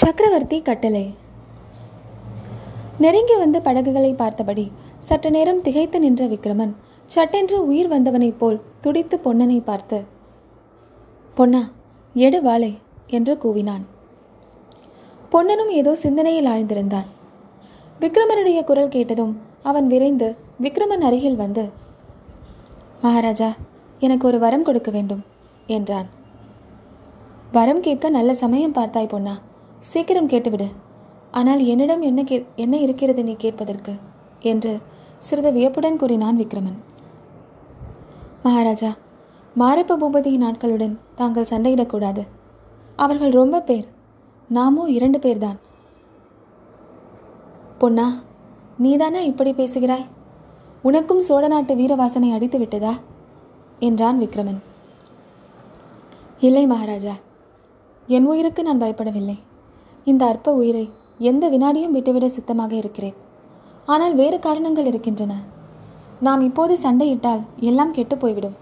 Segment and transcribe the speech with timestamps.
[0.00, 1.02] சக்கரவர்த்தி கட்டளை.
[3.02, 4.64] நெருங்கி வந்த படகுகளை பார்த்தபடி
[5.06, 6.72] சற்று நேரம் திகைத்து நின்ற விக்ரமன்
[7.14, 9.98] சட்டென்று உயிர் வந்தவனைப் போல் துடித்து பொன்னனை பார்த்து
[11.36, 11.62] பொன்னா
[12.14, 12.70] எடு வாளை
[13.16, 13.84] என்று கூவினான்.
[15.32, 17.08] பொன்னனும் ஏதோ சிந்தனையில் ஆழ்ந்திருந்தான்.
[18.00, 20.30] விக்ரமனுடைய குரல் கேட்டதும் அவன் விரைந்து
[20.64, 21.66] விக்ரமன் அருகில் வந்து
[23.04, 23.50] மகாராஜா
[24.06, 25.22] எனக்கு ஒரு வரம் கொடுக்க வேண்டும்
[25.76, 26.10] என்றான்.
[27.52, 29.36] வரம் கேட்க நல்ல சமயம் பார்த்தாய் பொன்னா.
[29.80, 30.66] சீக்கிரம் கேட்டுவிடு.
[31.30, 33.92] ஆனால் என்னிடம் என்ன கே என்ன இருக்கிறது நீ கேட்பதற்கு?
[34.40, 34.78] என்று
[35.18, 36.78] சிறிது வியப்புடன் கூறினான் விக்ரமன்.
[38.42, 38.90] மகாராஜா
[39.58, 42.22] மாரப்ப பூபதியின் நாட்களுடன் தாங்கள் சண்டையிடக்கூடாது.
[42.96, 43.86] அவர்கள் ரொம்ப பேர்.
[44.48, 45.58] நாமோ இரண்டு பேர்தான்.
[47.78, 48.22] பொன்னா
[48.78, 50.06] நீதானா இப்படி பேசுகிறாய்?
[50.82, 52.94] உனக்கும் சோழ நாட்டு வீரவாசனை அடித்து விட்டதா?
[53.78, 54.60] என்றான் விக்ரமன்.
[56.40, 57.14] இல்லை மகாராஜா
[58.06, 59.38] என் உயிருக்கு நான் பயப்படவில்லை.
[60.04, 63.16] இந்த அற்ப உயிரை எந்த வினாடியும் விட்டுவிட சித்தமாக இருக்கிறேன்.
[63.86, 65.32] ஆனால் வேறு காரணங்கள் இருக்கின்றன.
[66.20, 68.56] நாம் இப்போது சண்டையிட்டால் எல்லாம் கெட்டு போய்விடும்.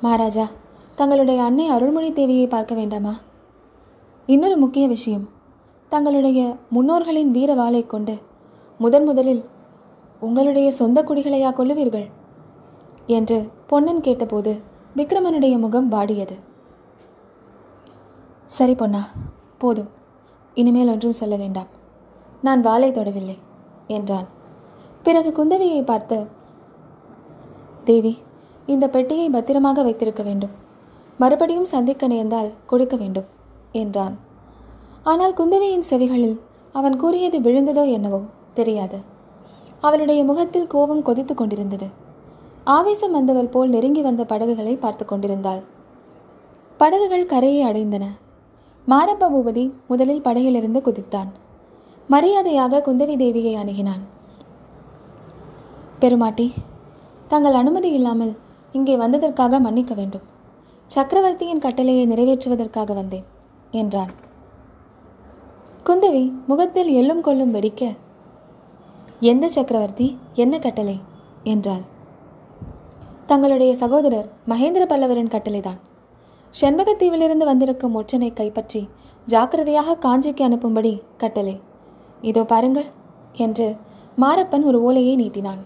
[0.00, 0.46] மகாராஜா
[0.94, 3.14] தங்களுடைய அன்னை அருள்மொழி தேவியை பார்க்க வேண்டாமா?
[4.26, 5.28] இன்னொரு முக்கிய விஷயம்.
[5.88, 8.14] தங்களுடைய முன்னோர்களின் வீர வாளை கொண்டு
[8.78, 9.44] முதன் முதலில்
[10.20, 12.06] உங்களுடைய சொந்த குடிகளையா கொள்ளுவீர்கள்
[13.06, 14.60] என்று பொன்னன் கேட்டபோது
[14.96, 16.36] விக்ரமனுடைய முகம் வாடியது.
[18.46, 19.08] சரி பொன்னா
[19.58, 19.90] போதும்.
[20.56, 21.70] இனிமேல் ஒன்றும் சொல்ல வேண்டாம்.
[22.42, 23.36] நான் வாளை தொடவில்லை
[23.96, 24.26] என்றான்.
[25.02, 26.18] பிறகு குந்தவியை பார்த்து
[27.84, 28.12] தேவி
[28.66, 30.54] இந்த பெட்டியை பத்திரமாக வைத்திருக்க வேண்டும்.
[31.18, 33.28] மறுபடியும் சந்திக்க நேர்ந்தால் கொடுக்க வேண்டும்
[33.82, 34.16] என்றான்.
[35.02, 36.36] ஆனால் குந்தவியின் செவிகளில்
[36.74, 38.20] அவன் கூறியது விழுந்ததோ என்னவோ
[38.54, 38.98] தெரியாது.
[39.80, 41.88] அவளுடைய முகத்தில் கோபம் கொதித்து கொண்டிருந்தது.
[42.76, 45.60] ஆவேசம் வந்தவள் போல் நெருங்கி வந்த படகுகளை பார்த்து கொண்டிருந்தாள்.
[46.80, 48.04] படகுகள் கரையை அடைந்தன.
[48.88, 51.30] மாரப்ப பூபதி முதலில் படையிலிருந்து குதித்தான்.
[52.08, 54.02] மரியாதையாக குந்தவி தேவியை அணுகினான்.
[55.98, 56.52] பெருமாட்டி
[57.28, 58.36] தங்கள் அனுமதி இல்லாமல்
[58.72, 60.22] இங்கே வந்ததற்காக மன்னிக்க வேண்டும்.
[60.86, 63.24] சக்கரவர்த்தியின் கட்டளையை நிறைவேற்றுவதற்காக வந்தேன்
[63.70, 64.12] என்றான்.
[65.86, 67.96] குந்தவி முகத்தில் எள்ளும் கொள்ளும் வெடிக்க
[69.20, 71.00] எந்த சக்கரவர்த்தி என்ன கட்டளை?
[71.44, 71.84] என்றாள்.
[73.26, 75.78] தங்களுடைய சகோதரர் மகேந்திர பல்லவரின் கட்டளைதான்.
[76.60, 78.80] செண்பகத்தீவிலிருந்து வந்திருக்கும் ஒற்றனை கைப்பற்றி
[79.26, 81.54] ஜாக்கிரதையாக காஞ்சிக்கு அனுப்பும்படி கட்டளை.
[82.20, 82.88] இதோ பாருங்கள்
[83.44, 83.66] என்று
[84.22, 85.62] மாரப்பன் ஒரு ஓலையை நீட்டினான்.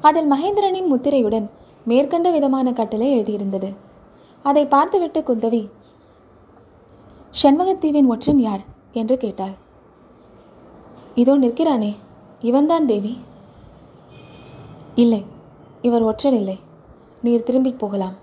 [0.00, 1.46] அதில் மகேந்திரனின் முத்திரையுடன்
[1.84, 3.70] மேற்கண்ட விதமான கட்டளை எழுதியிருந்தது.
[4.44, 5.62] அதை பார்த்துவிட்டு குந்தவி
[7.42, 8.62] செண்பகத்தீவின் ஒற்றன் யார்?
[8.92, 9.56] என்று கேட்டாள்.
[11.14, 11.92] இதோ நிற்கிறானே
[12.40, 13.14] இவன்தான் தேவி.
[15.02, 15.22] இல்லை
[15.88, 16.58] இவர் ஒற்றன் இல்லை.
[17.22, 18.16] நீர் திரும்பி போகலாம்.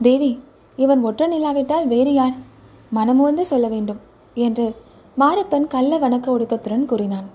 [0.00, 0.40] தேவி
[0.76, 2.34] இவன் ஒற்றன் இல்லாவிட்டால் வேறு யார்?
[2.90, 4.00] மனமுவந்து சொல்ல வேண்டும்
[4.34, 4.74] என்று
[5.18, 7.30] மாரப்பன் கள்ள வணக்க ஒடுக்கத்துடன் கூறினான்.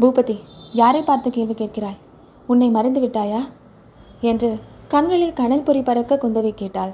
[0.00, 0.36] பூபதி
[0.72, 1.98] யாரை பார்த்து கேள்வி கேட்கிறாய்?
[2.46, 3.40] உன்னை மறந்து விட்டாயா?
[4.20, 4.58] என்று
[4.88, 6.92] கண்களில் கனல் பொறி பறக்க குந்தவை கேட்டாள்.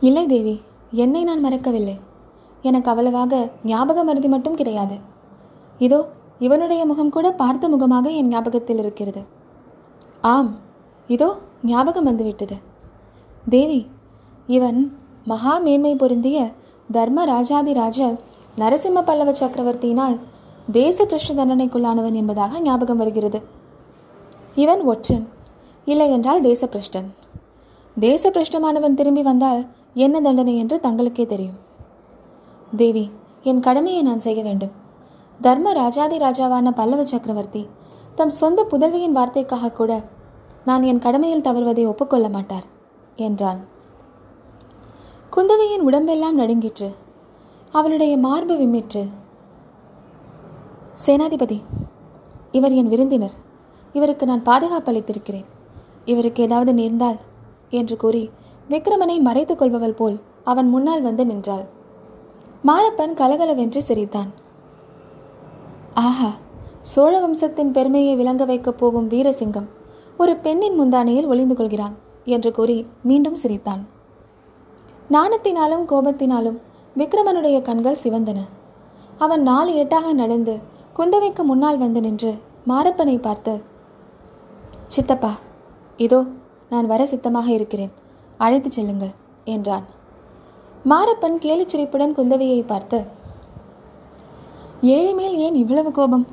[0.00, 0.60] இல்லை தேவி
[0.90, 2.00] என்னை நான் மறக்கவில்லை.
[2.62, 4.98] எனக்கு அவ்வளவாக ஞாபக மருதி மட்டும் கிடையாது.
[5.78, 6.08] இதோ
[6.38, 9.22] இவனுடைய முகம் கூட பார்த்த முகமாக என் ஞாபகத்தில் இருக்கிறது.
[10.20, 10.58] ஆம்
[11.08, 12.56] இதோ ஞாபகம் வந்துவிட்டது.
[13.48, 13.80] தேவி
[14.46, 14.80] இவன்
[15.24, 16.38] மகா மேன்மை பொருந்திய
[16.92, 17.98] தர்ம ராஜாதிராஜ
[18.58, 20.16] நரசிம்ம பல்லவ சக்கரவர்த்தியினால்
[20.72, 23.38] தேச பிரஷ்ட தண்டனைக்குள்ளானவன் என்பதாக ஞாபகம் வருகிறது.
[24.54, 25.28] இவன் ஒற்றன்
[25.84, 27.08] இல்லை என்றால் தேச பிரஷ்டன்
[27.96, 29.62] தேச பிரஷ்டமானவன் திரும்பி வந்தால்
[29.94, 31.58] என்ன தண்டனை என்று தங்களுக்கே தெரியும்.
[32.76, 33.04] தேவி
[33.42, 34.72] என் கடமையை நான் செய்ய வேண்டும்.
[35.40, 37.62] தர்ம ராஜாதி ராஜாவான பல்லவ சக்கரவர்த்தி
[38.14, 39.92] தம் சொந்த புதல்வியின் வார்த்தைக்காக கூட
[40.64, 42.64] நான் என் கடமையில் தவறுவதை ஒப்புக்கொள்ள மாட்டார்
[43.16, 43.60] என்றான்.
[45.36, 46.94] குந்தவையின் உடம்பெல்லாம் நடுங்கிற்று.
[47.72, 49.08] அவளுடைய மார்பு விம்மிற்று.
[51.06, 51.60] சேனாதிபதி
[52.52, 53.32] இவர் என் விருந்தினர்.
[53.92, 55.44] இவருக்கு நான் பாதுகாப்பு அளித்திருக்கிறேன்.
[56.04, 57.16] இவருக்கு ஏதாவது நேர்ந்தால்
[57.70, 58.30] என்று கூறி
[58.68, 61.66] விக்ரமனை மறைத்துக் கொள்பவள் போல் அவன் முன்னால் வந்து நின்றாள்.
[62.66, 64.30] மாரப்பன் கலகலவென்று சிரித்தான்.
[65.94, 66.30] ஆஹா
[66.82, 69.68] சோழ வம்சத்தின் பெருமையை விளங்க வைக்கப் போகும் வீரசிங்கம்.
[70.16, 71.94] ஒரு பெண்ணின் முந்தானையில் ஒளிந்து கொள்கிறான்
[72.34, 73.82] என்று கூறி மீண்டும் சிரித்தான்.
[75.10, 76.58] நாணத்தினாலும் கோபத்தினாலும்
[76.96, 78.40] விக்ரமனுடைய கண்கள் சிவந்தன.
[79.18, 80.54] அவன் நாலு எட்டாக நடந்து
[80.98, 82.32] குந்தவைக்கு முன்னால் வந்து நின்று
[82.70, 83.54] மாரப்பனை பார்த்து
[84.94, 85.32] சித்தப்பா
[85.96, 86.20] இதோ
[86.70, 87.92] நான் வர சித்தமாக இருக்கிறேன்.
[88.38, 89.14] அழைத்துச் செல்லுங்கள்
[89.54, 89.86] என்றான்.
[90.90, 92.98] மாரப்பன் கேலிச்சிரிப்புடன் குந்தவையை பார்த்து
[94.94, 96.24] ஏழை மேல் ஏன் இவ்வளவு கோபம்?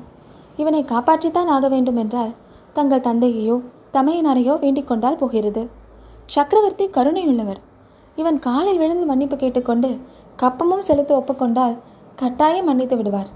[0.56, 2.32] இவனை காப்பாற்றித்தான் ஆக வேண்டும் என்றால்
[2.72, 3.56] தங்கள் தந்தையையோ
[3.92, 5.68] தமையனாரையோ வேண்டிக் கொண்டால் போகிறது.
[6.24, 7.60] சக்கரவர்த்தி கருணையுள்ளவர்.
[8.16, 9.98] இவன் காலில் விழுந்து மன்னிப்பு கேட்டுக்கொண்டு
[10.42, 11.76] கப்பமும் செலுத்த ஒப்புக்கொண்டால்
[12.16, 13.30] கட்டாயம் மன்னித்து விடுவார்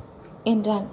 [0.44, 0.86] என்றான்.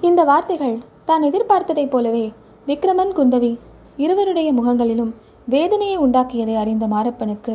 [0.00, 2.32] இந்த வார்த்தைகள் தான் எதிர்பார்த்ததைப் போலவே
[2.66, 3.58] விக்ரமன் குந்தவி
[3.96, 5.14] இருவருடைய முகங்களிலும்
[5.46, 7.54] வேதனையை உண்டாக்கியதை அறிந்த மாரப்பனுக்கு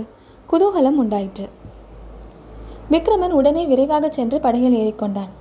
[0.52, 1.50] குதூகலம் உண்டாயிற்று.
[2.92, 5.32] விக்ரமன் உடனே விரைவாக சென்று படகில் ஏறிக்கொண்டான்.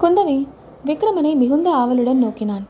[0.00, 0.38] குந்தவி
[0.84, 2.64] விக்ரமனை மிகுந்த ஆவலுடன் நோக்கினான்.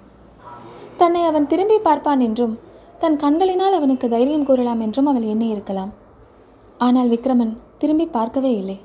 [1.01, 2.55] தன்னை அவன் திரும்பி பார்ப்பான் என்றும்
[2.99, 5.93] தன் கண்களினால் அவனுக்கு தைரியம் கூறலாம் என்றும் அவள் எண்ணி இருக்கலாம்
[6.87, 8.79] ஆனால் விக்ரமன் திரும்பி பார்க்கவே இல்லை.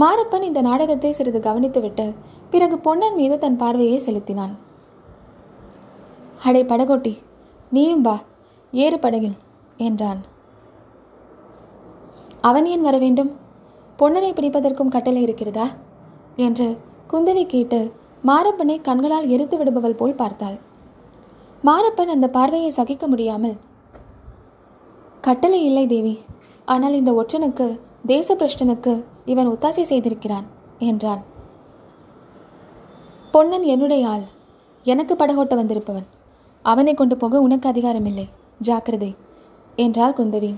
[0.00, 2.06] மாரப்பன் இந்த நாடகத்தை சிறிது கவனித்துவிட்டு
[2.50, 4.54] பிறகு பொன்னன் மீது தன் பார்வையை செலுத்தினான்.
[6.46, 7.14] அடே படகோட்டி
[7.72, 8.16] நீயும் வா
[8.72, 9.36] ஏறு படகில்
[9.86, 10.20] என்றான்.
[12.48, 13.30] அவன் ஏன் வர வேண்டும்
[13.98, 15.66] பொன்னரை பிடிப்பதற்கும் கட்டளை இருக்கிறதா?
[16.46, 16.68] என்று
[17.12, 17.80] குந்தவி கேட்டு
[18.28, 20.58] மாரப்பனை கண்களால் எரித்து விடுபவள் போல் பார்த்தாள்.
[21.64, 23.56] மாரப்பன் அந்த பார்வையை சகிக்க முடியாமல்
[25.20, 26.12] கட்டளை இல்லை தேவி.
[26.64, 27.66] ஆனால் இந்த ஒற்றனுக்கு
[28.06, 28.92] தேசபிரஷ்டனுக்கு
[29.24, 30.46] இவன் ஒத்தாசை செய்திருக்கிறான்
[30.78, 31.22] என்றான்.
[33.32, 34.24] பொன்னன் என்னுடைய ஆள்.
[34.86, 36.06] எனக்கு படகோட்ட வந்திருப்பவன்.
[36.64, 38.26] அவனை கொண்டு போக உனக்கு அதிகாரமில்லை.
[38.60, 39.10] ஜாக்கிரதை
[39.76, 40.52] என்றாள் குந்தவி.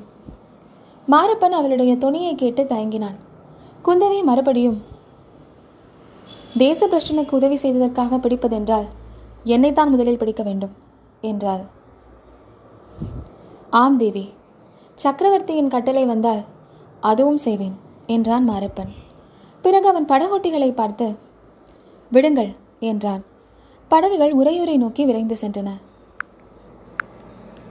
[1.08, 3.18] மாரப்பன் அவளுடைய துணியை கேட்டு தயங்கினான்.
[3.88, 4.78] குந்தவி மறுபடியும்
[6.58, 8.88] தேசபிரஷ்டனுக்கு உதவி செய்ததற்காக பிடிப்பதென்றால்
[9.54, 10.74] என்னைத்தான் முதலில் பிடிக்க வேண்டும்.
[11.30, 11.64] என்றாள்.
[13.70, 14.24] ஆம் தேவி
[14.98, 16.42] சக்கரவர்த்தியின் கட்டளை வந்தால்
[17.00, 17.76] அதுவும் செய்வேன்
[18.06, 18.90] என்றான் மாரப்பன்.
[19.64, 21.06] பிறகு அவன் படகோட்டிகளை பார்த்து
[22.10, 23.22] விடுங்கள் என்றான்.
[23.90, 25.70] படகுகள் உரையுறை நோக்கி விரைந்து சென்றன.